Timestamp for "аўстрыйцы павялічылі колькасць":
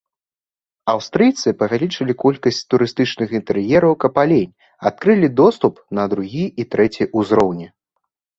0.93-2.61